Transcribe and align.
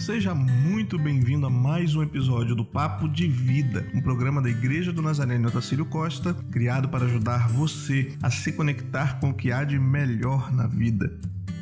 Seja 0.00 0.34
muito 0.34 0.98
bem-vindo 0.98 1.44
a 1.44 1.50
mais 1.50 1.94
um 1.94 2.02
episódio 2.02 2.56
do 2.56 2.64
Papo 2.64 3.06
de 3.06 3.28
Vida, 3.28 3.86
um 3.94 4.00
programa 4.00 4.40
da 4.40 4.48
Igreja 4.48 4.90
do 4.94 5.02
Nazareno 5.02 5.48
Otacílio 5.48 5.84
Costa, 5.84 6.32
criado 6.50 6.88
para 6.88 7.04
ajudar 7.04 7.50
você 7.50 8.10
a 8.22 8.30
se 8.30 8.50
conectar 8.50 9.20
com 9.20 9.28
o 9.28 9.34
que 9.34 9.52
há 9.52 9.62
de 9.62 9.78
melhor 9.78 10.50
na 10.54 10.66
vida. 10.66 11.20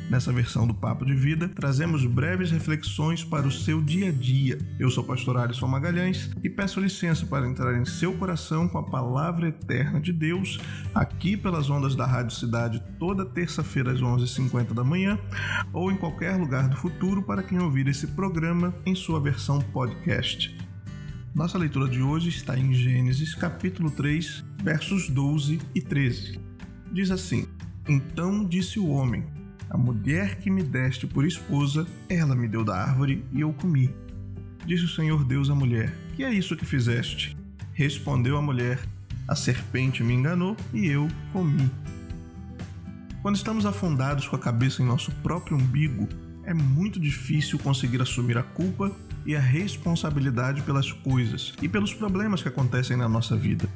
Nessa 0.09 0.33
versão 0.33 0.65
do 0.65 0.73
Papo 0.73 1.05
de 1.05 1.13
Vida, 1.13 1.47
trazemos 1.47 2.03
breves 2.03 2.49
reflexões 2.49 3.23
para 3.23 3.47
o 3.47 3.51
seu 3.51 3.79
dia 3.79 4.09
a 4.09 4.11
dia. 4.11 4.57
Eu 4.79 4.89
sou 4.89 5.03
o 5.03 5.07
pastor 5.07 5.37
Alisson 5.37 5.67
Magalhães 5.67 6.31
e 6.43 6.49
peço 6.49 6.79
licença 6.79 7.27
para 7.27 7.47
entrar 7.47 7.79
em 7.79 7.85
seu 7.85 8.11
coração 8.13 8.67
com 8.67 8.79
a 8.79 8.83
palavra 8.83 9.49
eterna 9.49 10.01
de 10.01 10.11
Deus, 10.11 10.59
aqui 10.95 11.37
pelas 11.37 11.69
ondas 11.69 11.95
da 11.95 12.07
Rádio 12.07 12.35
Cidade, 12.35 12.81
toda 12.97 13.23
terça-feira 13.23 13.91
às 13.91 14.01
11h50 14.01 14.73
da 14.73 14.83
manhã, 14.83 15.19
ou 15.71 15.91
em 15.91 15.95
qualquer 15.95 16.35
lugar 16.37 16.67
do 16.67 16.75
futuro 16.75 17.21
para 17.21 17.43
quem 17.43 17.59
ouvir 17.59 17.87
esse 17.87 18.07
programa 18.07 18.73
em 18.87 18.95
sua 18.95 19.19
versão 19.19 19.59
podcast. 19.61 20.57
Nossa 21.35 21.59
leitura 21.59 21.87
de 21.87 22.01
hoje 22.01 22.29
está 22.29 22.57
em 22.57 22.73
Gênesis 22.73 23.35
capítulo 23.35 23.91
3, 23.91 24.43
versos 24.63 25.07
12 25.07 25.61
e 25.75 25.81
13. 25.81 26.39
Diz 26.91 27.11
assim: 27.11 27.47
Então 27.87 28.43
disse 28.43 28.79
o 28.79 28.87
homem: 28.87 29.38
a 29.69 29.77
mulher 29.77 30.37
que 30.39 30.49
me 30.49 30.63
deste 30.63 31.05
por 31.05 31.25
esposa, 31.25 31.85
ela 32.09 32.35
me 32.35 32.47
deu 32.47 32.63
da 32.63 32.75
árvore 32.75 33.23
e 33.31 33.41
eu 33.41 33.53
comi. 33.53 33.93
Disse 34.65 34.85
o 34.85 34.89
Senhor 34.89 35.23
Deus 35.23 35.49
à 35.49 35.55
mulher: 35.55 35.93
Que 36.15 36.23
é 36.23 36.33
isso 36.33 36.57
que 36.57 36.65
fizeste? 36.65 37.37
Respondeu 37.73 38.35
a 38.37 38.41
mulher: 38.41 38.79
A 39.27 39.35
serpente 39.35 40.03
me 40.03 40.13
enganou 40.13 40.57
e 40.73 40.87
eu 40.87 41.07
comi. 41.31 41.69
Quando 43.21 43.35
estamos 43.35 43.65
afundados 43.65 44.27
com 44.27 44.35
a 44.35 44.39
cabeça 44.39 44.81
em 44.81 44.85
nosso 44.85 45.11
próprio 45.23 45.57
umbigo, 45.57 46.07
é 46.43 46.53
muito 46.53 46.99
difícil 46.99 47.59
conseguir 47.59 48.01
assumir 48.01 48.37
a 48.37 48.43
culpa 48.43 48.91
e 49.25 49.35
a 49.35 49.39
responsabilidade 49.39 50.63
pelas 50.63 50.91
coisas 50.91 51.53
e 51.61 51.69
pelos 51.69 51.93
problemas 51.93 52.41
que 52.41 52.47
acontecem 52.47 52.97
na 52.97 53.07
nossa 53.07 53.35
vida. 53.35 53.69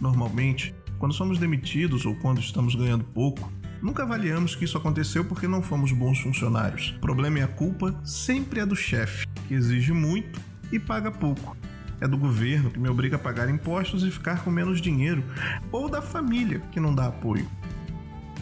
Normalmente, 0.00 0.74
quando 0.98 1.14
somos 1.14 1.38
demitidos 1.38 2.04
ou 2.04 2.16
quando 2.16 2.40
estamos 2.40 2.74
ganhando 2.74 3.04
pouco, 3.04 3.52
Nunca 3.82 4.02
avaliamos 4.02 4.54
que 4.54 4.64
isso 4.64 4.78
aconteceu 4.78 5.24
porque 5.24 5.46
não 5.46 5.62
fomos 5.62 5.92
bons 5.92 6.18
funcionários. 6.20 6.94
O 6.96 7.00
problema 7.00 7.38
e 7.38 7.42
a 7.42 7.48
culpa 7.48 7.98
sempre 8.04 8.60
é 8.60 8.66
do 8.66 8.76
chefe, 8.76 9.26
que 9.46 9.54
exige 9.54 9.92
muito 9.92 10.40
e 10.72 10.78
paga 10.78 11.10
pouco. 11.10 11.56
É 12.00 12.06
do 12.06 12.18
governo, 12.18 12.70
que 12.70 12.78
me 12.78 12.88
obriga 12.88 13.16
a 13.16 13.18
pagar 13.18 13.48
impostos 13.48 14.02
e 14.02 14.10
ficar 14.10 14.42
com 14.42 14.50
menos 14.50 14.80
dinheiro, 14.80 15.24
ou 15.72 15.88
da 15.88 16.02
família, 16.02 16.60
que 16.70 16.80
não 16.80 16.94
dá 16.94 17.06
apoio. 17.06 17.48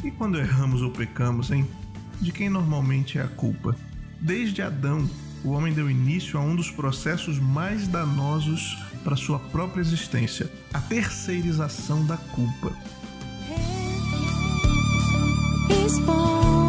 E 0.03 0.11
quando 0.11 0.39
erramos 0.39 0.83
ou 0.83 0.91
pecamos, 0.91 1.51
hein? 1.51 1.67
De 2.21 2.33
quem 2.33 2.49
normalmente 2.49 3.19
é 3.19 3.23
a 3.23 3.29
culpa? 3.29 3.77
Desde 4.21 4.63
Adão, 4.63 5.09
o 5.45 5.51
homem 5.51 5.73
deu 5.73 5.91
início 5.91 6.39
a 6.39 6.43
um 6.43 6.57
dos 6.57 6.71
processos 6.71 7.39
mais 7.39 7.87
danosos 7.87 8.77
para 9.05 9.17
sua 9.17 9.39
própria 9.39 9.83
existência: 9.83 10.51
a 10.73 10.81
terceirização 10.81 12.05
da 12.07 12.17
culpa. 12.17 12.73
Algum 15.71 15.89
tempo 15.89 16.64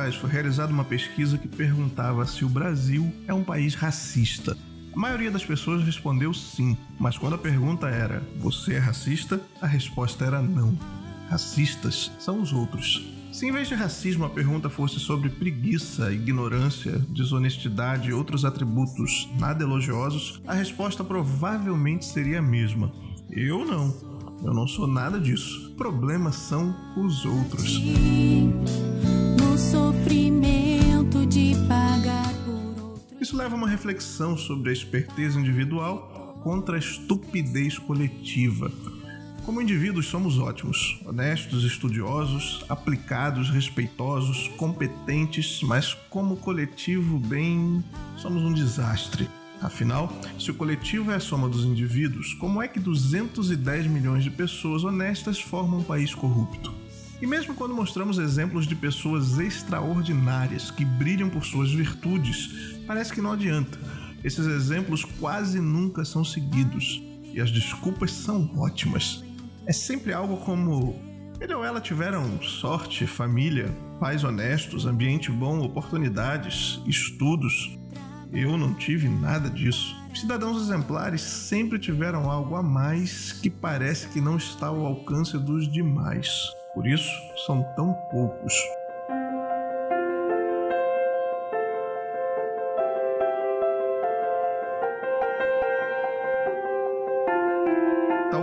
atrás 0.00 0.16
foi 0.16 0.30
realizada 0.30 0.72
uma 0.72 0.84
pesquisa 0.84 1.36
que 1.36 1.46
perguntava 1.46 2.26
se 2.26 2.42
o 2.42 2.48
Brasil 2.48 3.12
é 3.26 3.34
um 3.34 3.44
país 3.44 3.74
racista. 3.74 4.56
A 4.94 4.98
maioria 4.98 5.30
das 5.30 5.44
pessoas 5.44 5.84
respondeu 5.84 6.32
sim, 6.32 6.76
mas 6.98 7.18
quando 7.18 7.34
a 7.34 7.38
pergunta 7.38 7.86
era: 7.86 8.22
Você 8.38 8.74
é 8.74 8.78
racista? 8.78 9.38
a 9.60 9.66
resposta 9.66 10.24
era 10.24 10.40
não. 10.40 10.76
Racistas 11.28 12.10
são 12.18 12.40
os 12.40 12.52
outros. 12.52 13.06
Se 13.30 13.46
em 13.46 13.52
vez 13.52 13.68
de 13.68 13.74
racismo 13.74 14.24
a 14.24 14.30
pergunta 14.30 14.70
fosse 14.70 14.98
sobre 14.98 15.28
preguiça, 15.28 16.12
ignorância, 16.12 16.98
desonestidade 17.10 18.08
e 18.08 18.12
outros 18.12 18.44
atributos 18.44 19.28
nada 19.38 19.62
elogiosos, 19.62 20.40
a 20.46 20.54
resposta 20.54 21.04
provavelmente 21.04 22.06
seria 22.06 22.38
a 22.38 22.42
mesma. 22.42 22.90
Eu 23.30 23.64
não. 23.66 23.94
Eu 24.42 24.54
não 24.54 24.66
sou 24.66 24.86
nada 24.86 25.20
disso. 25.20 25.74
Problemas 25.76 26.34
são 26.36 26.74
os 26.96 27.24
outros 27.26 27.78
sofrimento 29.70 31.24
de 31.26 31.54
pagar 31.68 32.34
por 32.44 32.82
outro. 32.82 33.16
Isso 33.20 33.36
leva 33.36 33.54
a 33.54 33.56
uma 33.56 33.68
reflexão 33.68 34.36
sobre 34.36 34.70
a 34.70 34.72
esperteza 34.72 35.38
individual 35.38 36.40
contra 36.42 36.74
a 36.74 36.78
estupidez 36.78 37.78
coletiva. 37.78 38.72
Como 39.46 39.62
indivíduos, 39.62 40.06
somos 40.06 40.38
ótimos, 40.38 41.00
honestos, 41.06 41.62
estudiosos, 41.62 42.64
aplicados, 42.68 43.48
respeitosos, 43.48 44.48
competentes, 44.56 45.62
mas 45.62 45.94
como 45.94 46.36
coletivo, 46.36 47.18
bem, 47.18 47.84
somos 48.16 48.42
um 48.42 48.52
desastre. 48.52 49.28
Afinal, 49.62 50.12
se 50.38 50.50
o 50.50 50.54
coletivo 50.54 51.12
é 51.12 51.16
a 51.16 51.20
soma 51.20 51.48
dos 51.48 51.64
indivíduos, 51.64 52.34
como 52.34 52.60
é 52.60 52.66
que 52.66 52.80
210 52.80 53.86
milhões 53.86 54.24
de 54.24 54.30
pessoas 54.30 54.82
honestas 54.82 55.40
formam 55.40 55.80
um 55.80 55.84
país 55.84 56.14
corrupto? 56.14 56.79
E 57.20 57.26
mesmo 57.26 57.54
quando 57.54 57.74
mostramos 57.74 58.18
exemplos 58.18 58.66
de 58.66 58.74
pessoas 58.74 59.38
extraordinárias 59.38 60.70
que 60.70 60.84
brilham 60.84 61.28
por 61.28 61.44
suas 61.44 61.70
virtudes, 61.70 62.80
parece 62.86 63.12
que 63.12 63.20
não 63.20 63.32
adianta. 63.32 63.78
Esses 64.24 64.46
exemplos 64.46 65.04
quase 65.04 65.60
nunca 65.60 66.04
são 66.04 66.24
seguidos 66.24 67.02
e 67.32 67.40
as 67.40 67.50
desculpas 67.50 68.10
são 68.10 68.50
ótimas. 68.56 69.22
É 69.66 69.72
sempre 69.72 70.12
algo 70.12 70.38
como 70.38 70.98
ele 71.40 71.54
ou 71.54 71.64
ela 71.64 71.80
tiveram 71.80 72.40
sorte, 72.42 73.06
família, 73.06 73.74
pais 73.98 74.24
honestos, 74.24 74.86
ambiente 74.86 75.30
bom, 75.30 75.60
oportunidades, 75.60 76.80
estudos. 76.86 77.78
Eu 78.32 78.56
não 78.56 78.74
tive 78.74 79.08
nada 79.08 79.48
disso. 79.48 79.96
Os 80.12 80.20
cidadãos 80.20 80.60
exemplares 80.62 81.20
sempre 81.20 81.78
tiveram 81.78 82.30
algo 82.30 82.56
a 82.56 82.62
mais 82.62 83.32
que 83.32 83.48
parece 83.48 84.08
que 84.08 84.20
não 84.20 84.36
está 84.36 84.66
ao 84.66 84.84
alcance 84.84 85.38
dos 85.38 85.70
demais. 85.70 86.30
Por 86.74 86.86
isso, 86.86 87.10
são 87.46 87.62
tão 87.74 87.92
poucos. 88.10 88.54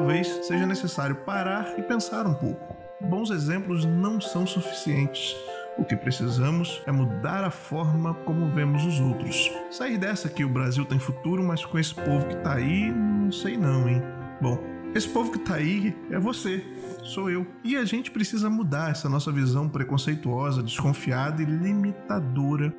talvez 0.08 0.46
seja 0.46 0.66
necessário 0.66 1.16
parar 1.16 1.78
e 1.78 1.82
pensar 1.82 2.26
um 2.26 2.34
pouco. 2.34 2.76
Bons 3.02 3.30
exemplos 3.30 3.84
não 3.84 4.22
são 4.22 4.48
suficientes. 4.48 5.36
O 5.78 5.84
que 5.84 5.98
precisamos 5.98 6.82
é 6.88 6.92
mudar 6.94 7.44
a 7.44 7.52
forma 7.52 8.14
como 8.14 8.48
vemos 8.48 8.86
os 8.86 9.02
outros. 9.02 9.52
Sair 9.70 9.98
dessa 9.98 10.30
que 10.30 10.46
o 10.46 10.50
Brasil 10.50 10.86
tem 10.86 10.98
futuro, 10.98 11.44
mas 11.44 11.66
com 11.66 11.78
esse 11.78 11.94
povo 11.94 12.26
que 12.26 12.38
tá 12.38 12.54
aí, 12.54 12.90
não 12.90 13.32
sei 13.32 13.58
não, 13.58 13.88
hein? 13.90 14.02
Bom, 14.42 14.58
esse 14.96 15.08
povo 15.10 15.32
que 15.32 15.40
tá 15.40 15.56
aí 15.56 15.96
é 16.10 16.20
você, 16.20 16.64
sou 17.04 17.30
eu. 17.30 17.46
E 17.64 17.76
a 17.76 17.86
gente 17.86 18.10
precisa 18.10 18.50
mudar 18.50 18.92
essa 18.92 19.08
nossa 19.08 19.32
visão 19.32 19.70
preconceituosa, 19.70 20.64
desconfiada 20.64 21.42
e 21.42 21.46
limitadora. 21.46 22.74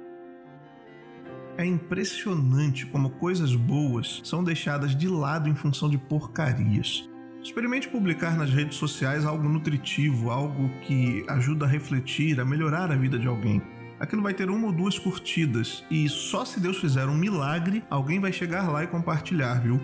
É 1.56 1.64
impressionante 1.64 2.86
como 2.86 3.10
coisas 3.10 3.54
boas 3.54 4.20
são 4.24 4.42
deixadas 4.44 4.96
de 4.96 5.08
lado 5.08 5.48
em 5.48 5.54
função 5.54 5.88
de 5.88 5.98
porcarias. 5.98 7.08
Experimente 7.42 7.88
publicar 7.88 8.36
nas 8.36 8.50
redes 8.50 8.76
sociais 8.76 9.24
algo 9.24 9.48
nutritivo, 9.48 10.30
algo 10.30 10.68
que 10.82 11.24
ajuda 11.28 11.66
a 11.66 11.68
refletir, 11.68 12.40
a 12.40 12.44
melhorar 12.44 12.90
a 12.90 12.96
vida 12.96 13.18
de 13.18 13.26
alguém. 13.26 13.62
Aquilo 14.00 14.22
vai 14.22 14.34
ter 14.34 14.50
uma 14.50 14.66
ou 14.66 14.72
duas 14.72 14.98
curtidas 14.98 15.84
e 15.90 16.08
só 16.08 16.44
se 16.44 16.60
Deus 16.60 16.78
fizer 16.78 17.06
um 17.06 17.16
milagre, 17.16 17.82
alguém 17.90 18.20
vai 18.20 18.32
chegar 18.32 18.68
lá 18.70 18.84
e 18.84 18.86
compartilhar, 18.86 19.60
viu? 19.60 19.80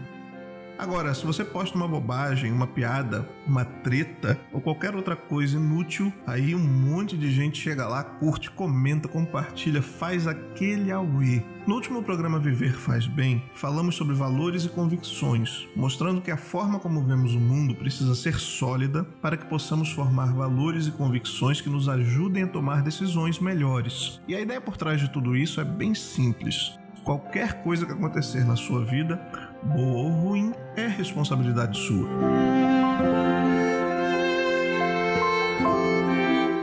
Agora, 0.78 1.14
se 1.14 1.24
você 1.24 1.44
posta 1.44 1.76
uma 1.76 1.86
bobagem, 1.86 2.50
uma 2.50 2.66
piada, 2.66 3.28
uma 3.46 3.64
treta 3.64 4.38
ou 4.52 4.60
qualquer 4.60 4.94
outra 4.94 5.14
coisa 5.14 5.56
inútil, 5.56 6.12
aí 6.26 6.54
um 6.54 6.58
monte 6.58 7.16
de 7.16 7.30
gente 7.30 7.60
chega 7.60 7.86
lá, 7.86 8.02
curte, 8.02 8.50
comenta, 8.50 9.06
compartilha, 9.06 9.80
faz 9.80 10.26
aquele 10.26 10.90
auê. 10.90 11.42
No 11.66 11.76
último 11.76 12.02
programa 12.02 12.38
Viver 12.38 12.74
Faz 12.74 13.06
Bem, 13.06 13.42
falamos 13.54 13.94
sobre 13.94 14.14
valores 14.14 14.64
e 14.64 14.68
convicções, 14.68 15.66
mostrando 15.76 16.20
que 16.20 16.30
a 16.30 16.36
forma 16.36 16.78
como 16.78 17.02
vemos 17.02 17.34
o 17.34 17.40
mundo 17.40 17.74
precisa 17.74 18.14
ser 18.14 18.38
sólida 18.38 19.04
para 19.22 19.36
que 19.36 19.46
possamos 19.46 19.90
formar 19.92 20.34
valores 20.34 20.86
e 20.88 20.90
convicções 20.90 21.60
que 21.60 21.70
nos 21.70 21.88
ajudem 21.88 22.42
a 22.42 22.48
tomar 22.48 22.82
decisões 22.82 23.38
melhores. 23.38 24.20
E 24.26 24.34
a 24.34 24.40
ideia 24.40 24.60
por 24.60 24.76
trás 24.76 25.00
de 25.00 25.08
tudo 25.08 25.36
isso 25.36 25.60
é 25.60 25.64
bem 25.64 25.94
simples. 25.94 26.78
Qualquer 27.04 27.62
coisa 27.62 27.84
que 27.84 27.92
acontecer 27.92 28.44
na 28.46 28.56
sua 28.56 28.82
vida, 28.82 29.20
boa 29.64 30.02
ou 30.02 30.08
ruim, 30.10 30.52
é 30.76 30.86
responsabilidade 30.86 31.78
sua. 31.78 32.08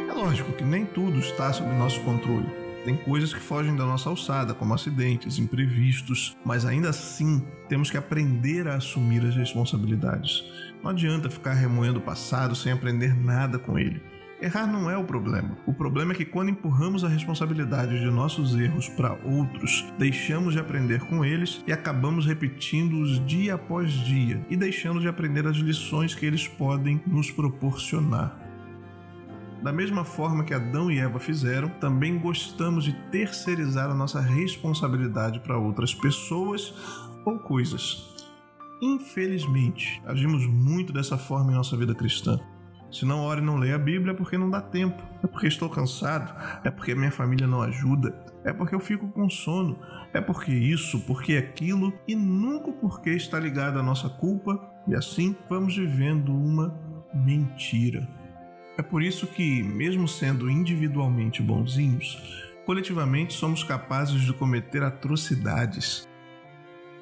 É 0.09 0.13
lógico 0.13 0.51
que 0.53 0.63
nem 0.63 0.85
tudo 0.85 1.19
está 1.19 1.51
sob 1.51 1.69
nosso 1.73 2.01
controle. 2.01 2.61
Tem 2.83 2.95
coisas 2.95 3.31
que 3.31 3.39
fogem 3.39 3.75
da 3.75 3.85
nossa 3.85 4.09
alçada, 4.09 4.53
como 4.55 4.73
acidentes, 4.73 5.37
imprevistos, 5.37 6.35
mas 6.43 6.65
ainda 6.65 6.89
assim 6.89 7.45
temos 7.69 7.91
que 7.91 7.97
aprender 7.97 8.67
a 8.67 8.75
assumir 8.75 9.23
as 9.23 9.35
responsabilidades. 9.35 10.43
Não 10.83 10.89
adianta 10.89 11.29
ficar 11.29 11.53
remoendo 11.53 11.99
o 11.99 12.01
passado 12.01 12.55
sem 12.55 12.71
aprender 12.71 13.15
nada 13.15 13.59
com 13.59 13.77
ele. 13.77 14.01
Errar 14.41 14.65
não 14.65 14.89
é 14.89 14.97
o 14.97 15.03
problema. 15.03 15.55
O 15.67 15.73
problema 15.73 16.13
é 16.13 16.15
que 16.15 16.25
quando 16.25 16.49
empurramos 16.49 17.03
a 17.03 17.07
responsabilidade 17.07 17.99
de 17.99 18.07
nossos 18.07 18.55
erros 18.55 18.89
para 18.89 19.13
outros, 19.23 19.85
deixamos 19.99 20.53
de 20.53 20.59
aprender 20.59 20.99
com 21.01 21.23
eles 21.23 21.63
e 21.67 21.71
acabamos 21.71 22.25
repetindo-os 22.25 23.23
dia 23.27 23.53
após 23.53 23.91
dia 23.91 24.43
e 24.49 24.57
deixando 24.57 24.99
de 24.99 25.07
aprender 25.07 25.45
as 25.45 25.57
lições 25.57 26.15
que 26.15 26.25
eles 26.25 26.47
podem 26.47 26.99
nos 27.05 27.29
proporcionar. 27.29 28.35
Da 29.61 29.71
mesma 29.71 30.03
forma 30.03 30.43
que 30.43 30.55
Adão 30.55 30.89
e 30.89 30.97
Eva 30.97 31.19
fizeram, 31.19 31.69
também 31.69 32.17
gostamos 32.17 32.83
de 32.83 32.93
terceirizar 33.11 33.91
a 33.91 33.93
nossa 33.93 34.19
responsabilidade 34.19 35.39
para 35.41 35.59
outras 35.59 35.93
pessoas 35.93 36.73
ou 37.23 37.37
coisas. 37.37 38.09
Infelizmente, 38.81 40.01
agimos 40.03 40.47
muito 40.47 40.91
dessa 40.91 41.15
forma 41.15 41.51
em 41.51 41.55
nossa 41.55 41.77
vida 41.77 41.93
cristã. 41.93 42.39
Se 42.91 43.05
não 43.05 43.21
oro 43.21 43.41
e 43.41 43.43
não 43.43 43.55
leio 43.55 43.75
a 43.75 43.79
Bíblia 43.79 44.11
é 44.11 44.15
porque 44.15 44.37
não 44.37 44.49
dá 44.49 44.61
tempo, 44.61 45.01
é 45.23 45.27
porque 45.27 45.47
estou 45.47 45.69
cansado, 45.69 46.35
é 46.63 46.69
porque 46.69 46.93
minha 46.93 47.11
família 47.11 47.47
não 47.47 47.61
ajuda, 47.61 48.13
é 48.43 48.51
porque 48.51 48.75
eu 48.75 48.81
fico 48.81 49.07
com 49.07 49.29
sono, 49.29 49.79
é 50.13 50.19
porque 50.19 50.51
isso, 50.51 50.99
porque 51.05 51.37
aquilo 51.37 51.93
e 52.05 52.15
nunca 52.15 52.71
porque 52.73 53.11
está 53.11 53.39
ligado 53.39 53.79
à 53.79 53.83
nossa 53.83 54.09
culpa 54.09 54.59
e 54.87 54.93
assim 54.93 55.35
vamos 55.49 55.77
vivendo 55.77 56.35
uma 56.35 56.77
mentira. 57.13 58.07
É 58.77 58.81
por 58.81 59.01
isso 59.01 59.27
que, 59.27 59.63
mesmo 59.63 60.07
sendo 60.07 60.49
individualmente 60.49 61.41
bonzinhos, 61.41 62.21
coletivamente 62.65 63.33
somos 63.33 63.63
capazes 63.63 64.21
de 64.21 64.33
cometer 64.33 64.83
atrocidades. 64.83 66.07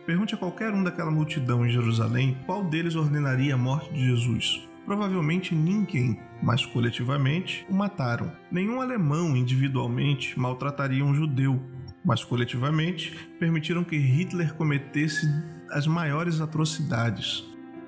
Pergunte 0.05 0.35
a 0.35 0.37
qualquer 0.37 0.73
um 0.73 0.83
daquela 0.83 1.11
multidão 1.11 1.65
em 1.65 1.69
Jerusalém 1.69 2.37
qual 2.45 2.63
deles 2.63 2.95
ordenaria 2.95 3.53
a 3.53 3.57
morte 3.57 3.93
de 3.93 4.05
Jesus. 4.05 4.67
Provavelmente 4.89 5.53
ninguém, 5.53 6.19
mas 6.41 6.65
coletivamente 6.65 7.63
o 7.69 7.75
mataram. 7.75 8.31
Nenhum 8.51 8.81
alemão 8.81 9.37
individualmente 9.37 10.39
maltrataria 10.39 11.05
um 11.05 11.13
judeu, 11.13 11.61
mas 12.03 12.23
coletivamente 12.23 13.15
permitiram 13.39 13.83
que 13.83 13.95
Hitler 13.95 14.55
cometesse 14.55 15.27
as 15.69 15.85
maiores 15.85 16.41
atrocidades. 16.41 17.43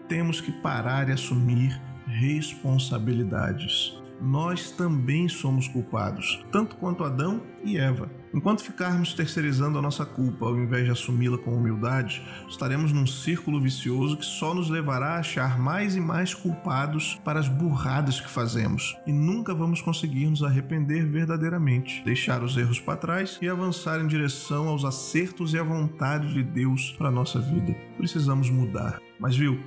Temos 0.07 0.39
que 0.39 0.51
parar 0.51 1.09
e 1.09 1.13
assumir 1.13 1.81
responsabilidades 2.05 3.99
nós 4.21 4.71
também 4.71 5.27
somos 5.27 5.67
culpados, 5.67 6.45
tanto 6.51 6.75
quanto 6.75 7.03
Adão 7.03 7.41
e 7.63 7.77
Eva. 7.77 8.09
Enquanto 8.33 8.63
ficarmos 8.63 9.13
terceirizando 9.13 9.77
a 9.77 9.81
nossa 9.81 10.05
culpa 10.05 10.45
ao 10.45 10.57
invés 10.57 10.85
de 10.85 10.91
assumi-la 10.91 11.37
com 11.37 11.51
humildade, 11.51 12.23
estaremos 12.47 12.93
num 12.93 13.05
círculo 13.05 13.59
vicioso 13.59 14.15
que 14.15 14.25
só 14.25 14.53
nos 14.53 14.69
levará 14.69 15.15
a 15.15 15.19
achar 15.19 15.59
mais 15.59 15.95
e 15.95 15.99
mais 15.99 16.33
culpados 16.33 17.19
para 17.25 17.39
as 17.39 17.49
burradas 17.49 18.21
que 18.21 18.29
fazemos 18.29 18.95
e 19.05 19.11
nunca 19.11 19.53
vamos 19.53 19.81
conseguir 19.81 20.27
nos 20.27 20.43
arrepender 20.43 21.05
verdadeiramente, 21.05 22.01
deixar 22.05 22.41
os 22.41 22.55
erros 22.55 22.79
para 22.79 22.95
trás 22.95 23.37
e 23.41 23.49
avançar 23.49 23.99
em 23.99 24.07
direção 24.07 24.69
aos 24.69 24.85
acertos 24.85 25.53
e 25.53 25.59
à 25.59 25.63
vontade 25.63 26.33
de 26.33 26.43
Deus 26.43 26.91
para 26.97 27.09
a 27.09 27.11
nossa 27.11 27.39
vida. 27.39 27.75
Precisamos 27.97 28.49
mudar. 28.49 28.99
Mas 29.19 29.35
viu, 29.35 29.59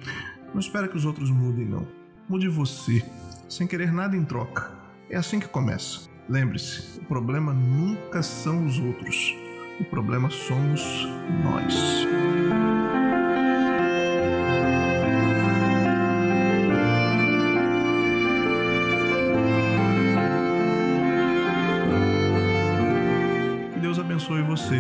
não 0.53 0.61
espera 0.61 0.89
que 0.89 0.97
os 0.97 1.05
outros 1.05 1.31
mudem, 1.31 1.67
não. 1.67 1.87
Mude 2.29 2.49
você 2.49 3.05
sem 3.49 3.67
querer 3.67 3.93
nada 3.93 4.17
em 4.17 4.25
troca. 4.25 4.71
É 5.09 5.17
assim 5.17 5.39
que 5.39 5.49
começa. 5.49 6.09
Lembre-se, 6.29 7.01
o 7.01 7.05
problema 7.05 7.53
nunca 7.53 8.23
são 8.23 8.65
os 8.65 8.79
outros. 8.79 9.35
O 9.81 9.85
problema 9.85 10.31
somos 10.31 11.07
nós. 11.43 12.07
Que 23.75 23.81
Deus 23.81 23.99
abençoe 23.99 24.43
você. 24.43 24.77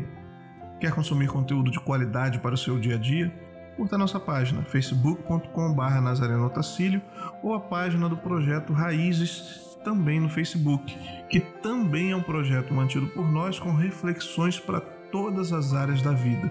Quer 0.80 0.92
consumir 0.92 1.28
conteúdo 1.28 1.70
de 1.70 1.80
qualidade 1.80 2.38
para 2.38 2.54
o 2.54 2.58
seu 2.58 2.78
dia 2.78 2.94
a 2.96 2.98
dia? 2.98 3.30
Curta 3.76 3.98
nossa 3.98 4.18
página 4.18 4.62
facebook.com.br 4.62 6.00
nazarenotacílio 6.02 7.02
ou 7.42 7.54
a 7.54 7.60
página 7.60 8.08
do 8.08 8.16
projeto 8.16 8.72
Raízes 8.72 9.76
também 9.84 10.18
no 10.18 10.28
Facebook, 10.28 10.96
que 11.28 11.38
também 11.38 12.10
é 12.10 12.16
um 12.16 12.22
projeto 12.22 12.74
mantido 12.74 13.06
por 13.08 13.30
nós 13.30 13.58
com 13.58 13.72
reflexões 13.72 14.58
para 14.58 14.80
todas 15.10 15.52
as 15.52 15.74
áreas 15.74 16.02
da 16.02 16.12
vida. 16.12 16.50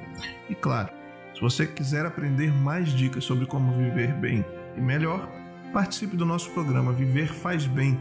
E 0.49 0.55
claro, 0.55 0.89
se 1.33 1.41
você 1.41 1.67
quiser 1.67 2.05
aprender 2.05 2.51
mais 2.51 2.89
dicas 2.89 3.23
sobre 3.23 3.45
como 3.45 3.73
viver 3.73 4.13
bem 4.13 4.45
e 4.77 4.81
melhor, 4.81 5.29
participe 5.73 6.15
do 6.15 6.25
nosso 6.25 6.49
programa 6.51 6.93
Viver 6.93 7.27
Faz 7.27 7.65
Bem, 7.65 7.99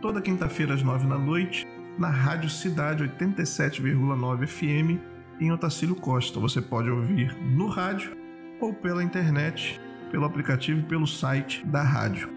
toda 0.00 0.20
quinta-feira 0.20 0.74
às 0.74 0.82
nove 0.82 1.06
da 1.08 1.18
noite, 1.18 1.66
na 1.98 2.08
Rádio 2.08 2.50
Cidade 2.50 3.02
87,9 3.04 4.46
FM 4.46 5.00
em 5.40 5.50
Otacílio 5.50 5.96
Costa. 5.96 6.38
Você 6.38 6.60
pode 6.60 6.90
ouvir 6.90 7.36
no 7.42 7.68
rádio 7.68 8.16
ou 8.60 8.72
pela 8.72 9.02
internet, 9.02 9.80
pelo 10.10 10.24
aplicativo 10.24 10.80
e 10.80 10.84
pelo 10.84 11.06
site 11.06 11.64
da 11.66 11.82
rádio. 11.82 12.35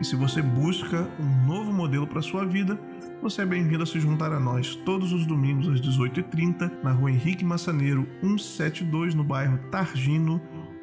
E 0.00 0.04
se 0.04 0.16
você 0.16 0.40
busca 0.40 1.06
um 1.20 1.46
novo 1.46 1.70
modelo 1.70 2.06
para 2.06 2.22
sua 2.22 2.46
vida, 2.46 2.80
você 3.20 3.42
é 3.42 3.46
bem-vindo 3.46 3.82
a 3.82 3.86
se 3.86 4.00
juntar 4.00 4.32
a 4.32 4.40
nós 4.40 4.74
todos 4.74 5.12
os 5.12 5.26
domingos 5.26 5.68
às 5.68 5.78
18h30 5.78 6.82
na 6.82 6.92
rua 6.92 7.10
Henrique 7.10 7.44
Massaneiro 7.44 8.08
172 8.22 9.14
no 9.14 9.22
bairro 9.22 9.58
Targino, 9.70 10.40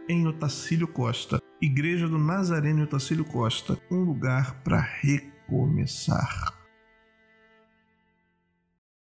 em 0.08 0.28
Otacílio 0.28 0.88
Costa. 0.88 1.42
Igreja 1.60 2.08
do 2.08 2.20
Nazareno 2.20 2.84
Otacílio 2.84 3.26
Costa, 3.26 3.76
um 3.90 4.04
lugar 4.04 4.62
para 4.62 4.80
recomeçar. 4.80 6.57